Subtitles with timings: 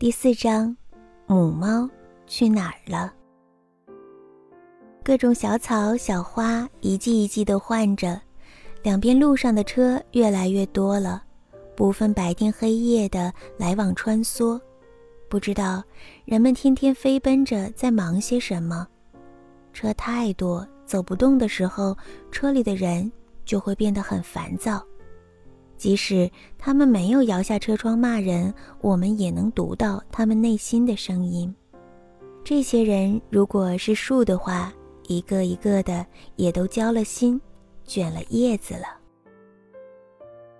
[0.00, 0.74] 第四章，
[1.26, 1.86] 母猫
[2.26, 3.12] 去哪儿了？
[5.04, 8.18] 各种小草、小花一季一季的换着，
[8.82, 11.22] 两边路上的车越来越多了，
[11.76, 14.58] 不分白天黑夜的来往穿梭。
[15.28, 15.84] 不知道
[16.24, 18.88] 人们天天飞奔着在忙些什么。
[19.74, 21.94] 车太多，走不动的时候，
[22.32, 23.12] 车里的人
[23.44, 24.82] 就会变得很烦躁。
[25.80, 28.52] 即使他们没有摇下车窗骂人，
[28.82, 31.52] 我们也能读到他们内心的声音。
[32.44, 34.70] 这些人如果是树的话，
[35.08, 36.04] 一个一个的
[36.36, 37.40] 也都交了心，
[37.86, 38.88] 卷了叶子了。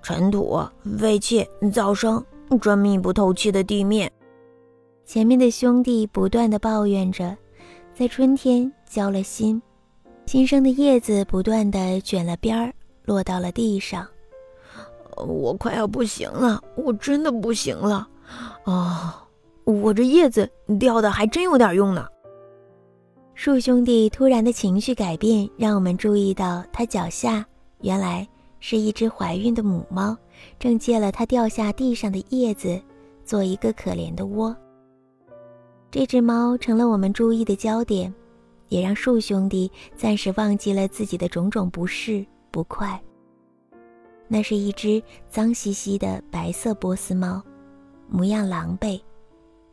[0.00, 0.58] 尘土、
[0.98, 2.24] 废气、噪声，
[2.58, 4.10] 这密不透气的地面。
[5.04, 7.36] 前面的兄弟不断的抱怨着，
[7.94, 9.60] 在春天交了心，
[10.24, 12.72] 新生的叶子不断的卷了边儿，
[13.04, 14.08] 落到了地上。
[15.16, 18.08] 我快要不行了，我真的不行了，
[18.64, 19.18] 啊！
[19.64, 22.06] 我这叶子掉的还真有点用呢。
[23.34, 27.44] 树兄弟突然的情绪改变，让我们注意到他脚下
[27.80, 28.26] 原来
[28.58, 30.16] 是一只怀孕的母猫，
[30.58, 32.80] 正借了它掉下地上的叶子，
[33.24, 34.54] 做一个可怜的窝。
[35.90, 38.12] 这只猫成了我们注意的焦点，
[38.68, 43.00] 也让树兄弟暂时忘记了自己的种种不适不快。
[44.32, 47.42] 那是一只脏兮兮的白色波斯猫，
[48.08, 48.98] 模样狼狈，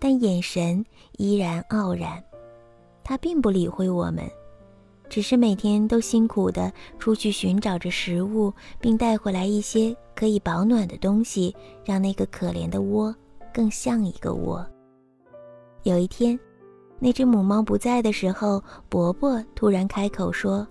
[0.00, 2.20] 但眼神依然傲然。
[3.04, 4.28] 它并不理会我们，
[5.08, 13.14] 只是每天都辛苦地出去寻找着食物，并带回来一些可以保暖的东西，让那个可怜的窝
[13.54, 14.66] 更像一个窝。
[15.84, 16.36] 有一天，
[16.98, 20.66] 那只母猫不在的时候，伯伯突然开口说：“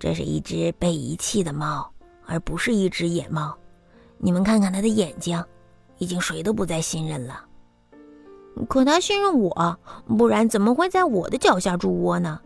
[0.00, 1.86] 这是一只被遗弃的猫。”
[2.30, 3.52] 而不是一只野猫，
[4.16, 5.44] 你们看看它的眼睛，
[5.98, 7.44] 已经谁都不再信任了。
[8.68, 9.80] 可它信任我，
[10.16, 12.40] 不然怎么会在我的脚下筑窝呢？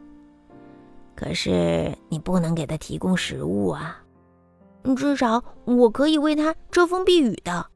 [1.15, 4.03] 可是你不能给它提供食物啊。
[4.97, 7.67] 至少我可以为它遮风避雨的。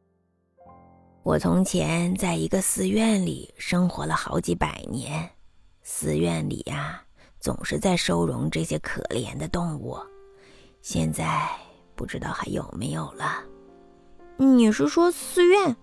[1.22, 5.28] 我从前在一个寺院里生活了好几百年，
[5.82, 7.02] 寺院里呀，
[7.38, 9.98] 总是在收容这些可怜的动物。
[10.80, 11.50] 现在。
[11.98, 13.42] 不知道还有没有了？
[14.36, 15.76] 你是说寺院？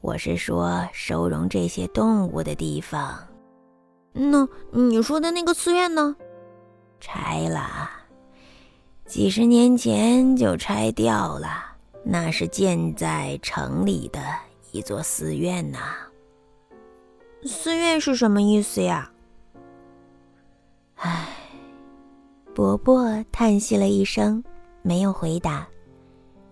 [0.00, 3.18] 我是说收容这些动物的地方。
[4.12, 6.14] 那你说的那个寺院呢？
[7.00, 7.90] 拆了，
[9.06, 11.64] 几十年前就拆掉了。
[12.04, 14.20] 那是建在城里的
[14.70, 15.80] 一座寺院呐。
[17.44, 19.10] 寺院是什么意思呀？
[20.94, 21.28] 唉，
[22.54, 24.44] 伯伯叹息了一声。
[24.82, 25.66] 没有回答，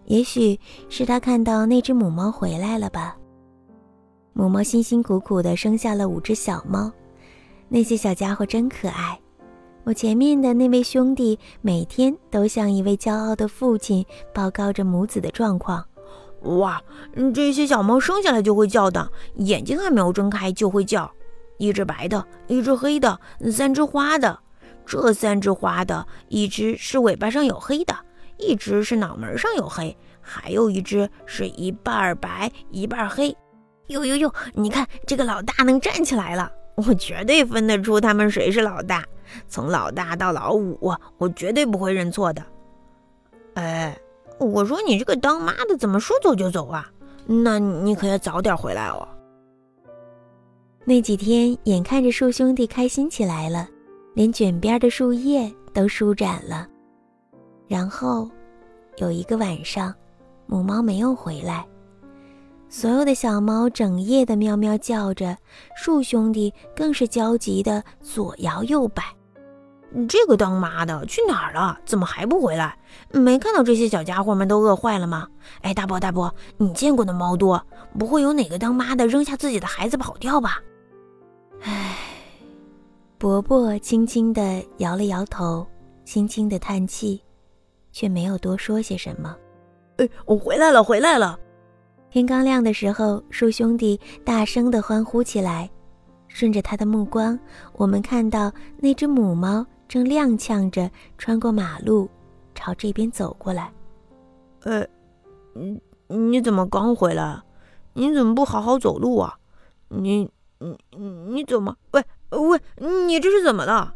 [0.04, 3.16] 也许是他看到那只母猫回来了吧。
[4.32, 6.92] 母猫辛辛苦苦地生下了五只小猫，
[7.68, 9.18] 那些小家伙真可爱。
[9.84, 14.04] 我前面的那位兄弟每天都像一位骄傲的父亲
[14.34, 15.84] 报告着母子的状况。
[16.42, 16.82] 哇，
[17.34, 21.10] 这些小猫生下来就会叫的，眼睛还没有睁开就会叫。
[21.58, 23.18] 一只白的，一只黑的，
[23.50, 24.38] 三只花的。
[24.84, 27.96] 这三只花的，一只是尾巴上有黑的。
[28.38, 33.36] 一只是脑门上有黑，还有一只是一半白一半黑。
[33.88, 34.34] 呦呦呦！
[34.54, 39.04] 你看这个老大能站起来了，我绝对分得出他们谁是老大。
[39.48, 40.78] 从老大到老五，
[41.18, 42.42] 我绝对不会认错的。
[43.54, 43.96] 哎，
[44.38, 46.90] 我说你这个当妈的怎么说走就走啊？
[47.26, 49.06] 那你可要早点回来哦。
[50.84, 53.68] 那几天，眼看着树兄弟开心起来了，
[54.14, 56.68] 连卷边的树叶都舒展了。
[57.68, 58.30] 然后，
[58.96, 59.94] 有一个晚上，
[60.46, 61.66] 母猫没有回来，
[62.68, 65.36] 所有的小猫整夜的喵喵叫着，
[65.76, 69.02] 树兄弟更是焦急的左摇右摆。
[70.08, 71.78] 这个当妈的去哪儿了？
[71.84, 72.76] 怎么还不回来？
[73.12, 75.28] 没看到这些小家伙们都饿坏了吗？
[75.62, 77.64] 哎，大伯大伯，你见过的猫多，
[77.98, 80.60] 不会有哪个当妈的扔下自己的孩子跑掉吧？
[81.62, 81.96] 唉，
[83.16, 85.66] 伯伯轻轻地摇了摇头，
[86.04, 87.22] 轻轻地叹气。
[87.96, 89.34] 却没有多说些什么。
[89.96, 91.40] 哎，我回来了，回来了！
[92.10, 95.70] 天刚亮的时候，树兄弟大声地欢呼起来。
[96.28, 97.38] 顺着他的目光，
[97.72, 102.06] 我们看到那只母猫正踉跄着穿过马路，
[102.54, 103.72] 朝这边走过来。
[104.64, 104.86] 呃，
[105.54, 107.40] 你你怎么刚回来？
[107.94, 109.38] 你怎么不好好走路啊？
[109.88, 111.74] 你你你怎么？
[111.92, 112.60] 喂喂，
[113.06, 113.94] 你这是怎么了？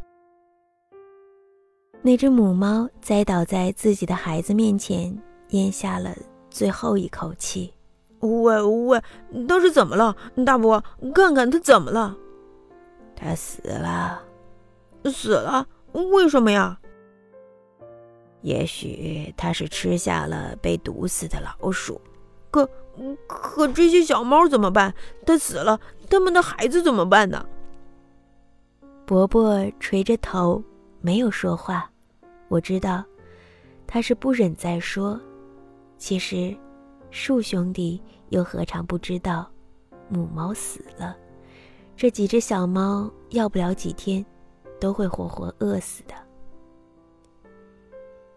[2.03, 5.15] 那只母猫栽倒在自己的孩子面前，
[5.49, 6.15] 咽下了
[6.49, 7.71] 最后一口气。
[8.21, 9.01] 喂喂，
[9.47, 10.15] 他是怎么了？
[10.45, 10.83] 大伯，
[11.13, 12.17] 看看他怎么了？
[13.15, 14.21] 他死了，
[15.05, 15.67] 死了？
[15.91, 16.79] 为什么呀？
[18.41, 22.01] 也许他是吃下了被毒死的老鼠。
[22.49, 22.67] 可
[23.27, 24.93] 可这些小猫怎么办？
[25.23, 27.45] 它死了，他们的孩子怎么办呢？
[29.05, 30.63] 伯伯垂着头，
[30.99, 31.90] 没有说话。
[32.51, 33.01] 我知道，
[33.87, 35.17] 他是不忍再说。
[35.97, 36.53] 其实，
[37.09, 39.49] 树兄弟又何尝不知道，
[40.09, 41.15] 母猫死了，
[41.95, 44.25] 这几只小猫要不了几天，
[44.81, 46.13] 都会活活饿死的。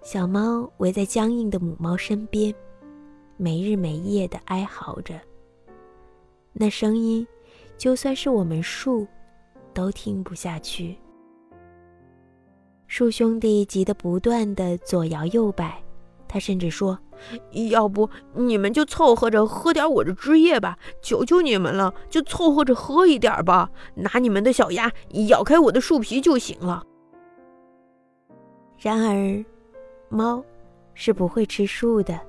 [0.00, 2.55] 小猫围在僵硬的母猫身边。
[3.37, 5.20] 没日没夜的哀嚎着，
[6.52, 7.26] 那声音，
[7.76, 9.05] 就算是我们树，
[9.72, 10.96] 都听不下去。
[12.96, 15.82] 树兄弟急得不断的左摇右摆，
[16.29, 16.96] 他甚至说
[17.69, 24.93] ：“要不你们就凑合着喝点我的汁液吧，求求你们了，就凑合着喝一点吧，拿你们的小牙
[25.26, 26.85] 咬开我的树皮就行了。”
[28.79, 29.44] 然而，
[30.08, 30.40] 猫
[30.94, 32.20] 是不会吃树的。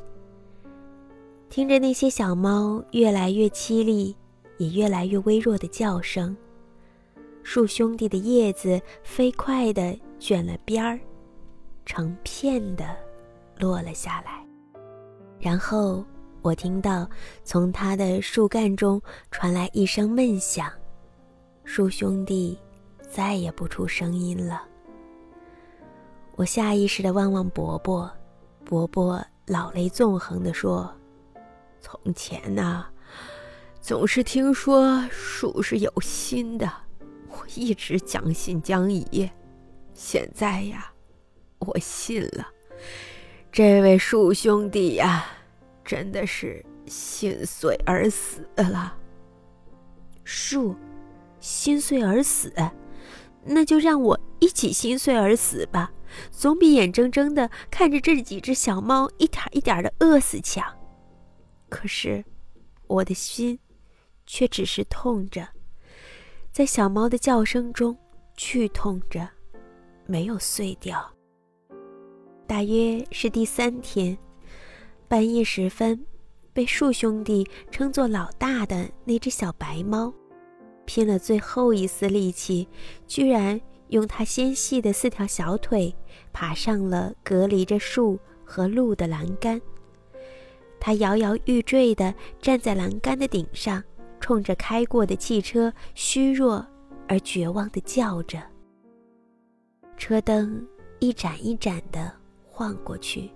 [1.48, 4.16] 听着那些小猫越来越凄厉，
[4.58, 6.36] 也越来越微弱的叫声，
[7.44, 11.00] 树兄弟的叶子飞快地卷了边儿，
[11.86, 12.96] 成片的
[13.58, 14.46] 落了下来。
[15.40, 16.04] 然后
[16.42, 17.08] 我听到
[17.44, 19.02] 从它的树干中
[19.32, 20.72] 传来一声闷响，
[21.64, 22.58] 树兄弟
[23.10, 24.64] 再也不出声音了。
[26.36, 28.12] 我下意识地望望伯伯，
[28.64, 30.92] 伯伯老泪纵横地说。
[31.82, 32.84] 从前呐，
[33.80, 36.68] 总是听说树是有心的，
[37.30, 39.30] 我一直将信将疑。
[39.96, 40.92] 现在呀，
[41.60, 42.48] 我信了。
[43.52, 45.26] 这位树兄弟呀，
[45.84, 48.96] 真的是心碎而死了。
[50.26, 50.76] 树，
[51.40, 52.54] 心碎而死，
[53.46, 55.94] 那就让我一起心碎而死吧，
[56.30, 60.66] 总比眼睁睁的看着这几只小猫一点一点的饿死强。
[61.70, 62.26] 可是，
[62.88, 63.58] 我的心
[64.26, 65.48] 却只是痛着，
[66.52, 67.98] 在小猫的叫声中
[68.36, 69.30] 剧痛着，
[70.06, 71.12] 没有碎掉。
[72.48, 74.18] 大约是第三天，
[75.08, 76.06] 半夜时分，
[76.54, 80.14] 被树兄弟称作老大的那只小白猫，
[80.86, 82.68] 拼了最后一丝力气，
[83.08, 85.96] 居然用它纤细的四条小腿
[86.32, 89.60] 爬上了隔离着树和路的栏杆。
[90.80, 93.84] 他摇摇欲坠地站在栏杆的顶上，
[94.20, 96.64] 冲着开过的汽车虚弱
[97.08, 98.40] 而绝望地叫着。
[99.98, 100.66] 车灯
[101.00, 102.12] 一盏一盏的
[102.50, 103.30] 晃过去，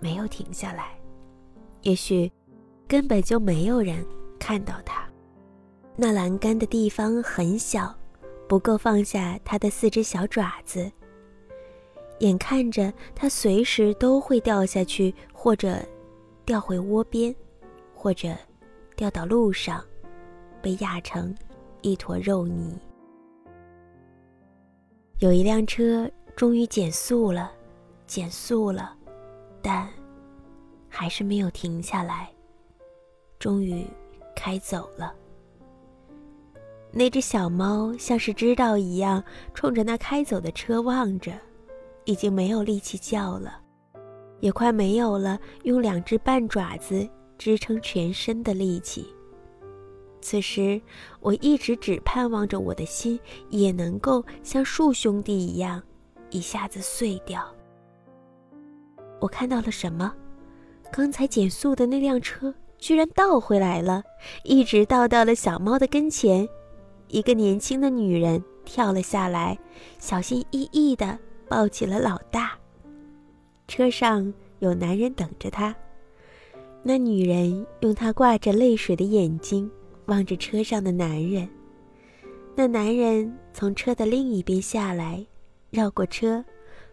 [0.00, 0.98] 没有停下来。
[1.82, 2.30] 也许
[2.88, 4.06] 根本就没有人
[4.38, 5.08] 看到他。
[5.96, 7.94] 那栏杆的地方很小，
[8.48, 10.90] 不够放下他的四只小爪子。
[12.20, 15.76] 眼看着他随时都会掉下去，或者……
[16.44, 17.32] 掉回窝边，
[17.94, 18.28] 或者
[18.96, 19.80] 掉到路上，
[20.60, 21.32] 被压成
[21.82, 22.76] 一坨肉泥。
[25.22, 27.52] 有一辆车终于减速了，
[28.08, 28.92] 减速了，
[29.62, 29.88] 但
[30.88, 32.28] 还是没有停下来。
[33.38, 33.86] 终于
[34.34, 35.14] 开走了。
[36.90, 39.22] 那只小猫像是知道一样，
[39.54, 41.32] 冲着那开走的车望着，
[42.04, 43.60] 已经没有力气叫了。
[44.40, 49.06] 也快没有了用两只半爪子支撑全身的力气。
[50.22, 50.80] 此时，
[51.20, 53.18] 我一直只盼望着我的心
[53.50, 55.82] 也能够像树兄弟一样，
[56.30, 57.44] 一下子碎掉。
[59.20, 60.14] 我看到了什么？
[60.92, 64.02] 刚才减速的那辆车居然倒回来了，
[64.44, 66.48] 一直倒到了小猫的跟前。
[67.08, 69.58] 一个年轻的女人跳了下来，
[69.98, 72.52] 小心翼翼地抱起了老大。
[73.68, 75.74] 车上有男人等着他，
[76.82, 79.70] 那女人用她挂着泪水的眼睛
[80.06, 81.48] 望着车上的男人。
[82.54, 85.24] 那男人从车的另一边下来，
[85.70, 86.44] 绕过车，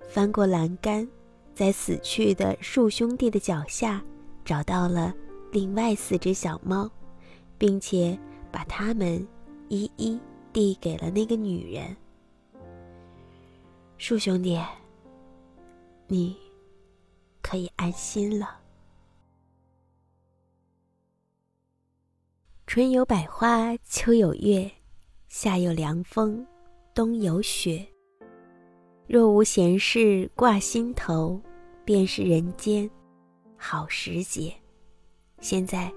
[0.07, 1.07] 翻过栏杆，
[1.53, 4.03] 在死去的树兄弟的脚下
[4.45, 5.13] 找到了
[5.51, 6.89] 另外四只小猫，
[7.57, 8.17] 并且
[8.51, 9.27] 把它们
[9.67, 10.19] 一一
[10.53, 11.95] 递给了那个女人。
[13.97, 14.59] 树兄弟，
[16.07, 16.35] 你。
[17.41, 18.58] 可以安心了。
[22.69, 24.69] 春有百花，秋有月，
[25.27, 26.45] 夏有凉风，
[26.93, 27.83] 冬有雪。
[29.07, 31.41] 若无闲事挂心头，
[31.83, 32.87] 便是人间
[33.57, 34.53] 好时节。
[35.41, 35.91] 现在，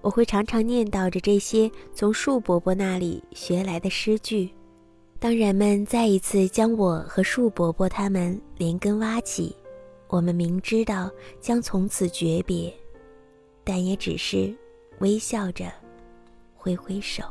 [0.00, 4.50] 我会常常念叨着这些从树伯伯那里学来的诗句。
[5.20, 9.54] 当人们再一次将我和树伯伯他们连根挖起，
[10.08, 11.08] 我们明知道
[11.40, 12.74] 将从此诀别，
[13.62, 14.52] 但也只是
[15.00, 15.70] 微笑着
[16.56, 17.22] 挥挥手。